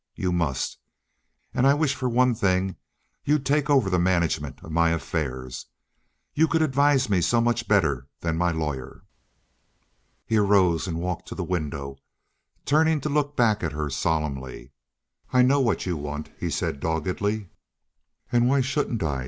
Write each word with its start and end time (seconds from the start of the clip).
You 0.15 0.31
must. 0.31 0.79
And 1.53 1.67
I 1.67 1.75
wish 1.75 1.93
for 1.93 2.09
one 2.09 2.33
thing 2.33 2.75
you'd 3.23 3.45
take 3.45 3.69
over 3.69 3.87
the 3.87 3.99
management 3.99 4.59
of 4.63 4.71
my 4.71 4.89
affairs. 4.89 5.67
You 6.33 6.47
could 6.47 6.63
advise 6.63 7.07
me 7.07 7.21
so 7.21 7.39
much 7.39 7.67
better 7.67 8.07
than 8.21 8.35
my 8.35 8.49
lawyer." 8.49 9.03
He 10.25 10.37
arose 10.37 10.87
and 10.87 10.97
walked 10.99 11.27
to 11.27 11.35
the 11.35 11.43
window, 11.43 11.99
turning 12.65 12.99
to 13.01 13.09
look 13.09 13.35
back 13.37 13.61
at 13.63 13.73
her 13.73 13.91
solemnly. 13.91 14.71
"I 15.31 15.43
know 15.43 15.59
what 15.59 15.85
you 15.85 15.95
want," 15.97 16.31
he 16.39 16.49
said 16.49 16.79
doggedly. 16.79 17.49
"And 18.31 18.49
why 18.49 18.61
shouldn't 18.61 19.03
I?" 19.03 19.19